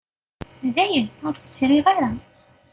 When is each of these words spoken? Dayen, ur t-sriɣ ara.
Dayen, 0.75 1.07
ur 1.27 1.33
t-sriɣ 1.35 1.85
ara. 1.95 2.09